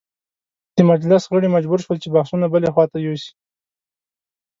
د 0.75 0.77
مجلس 0.91 1.23
غړي 1.33 1.47
مجبور 1.55 1.79
شول 1.85 1.97
چې 2.03 2.11
بحثونه 2.15 2.45
بلې 2.53 2.69
خواته 2.73 2.97
یوسي. 3.05 3.31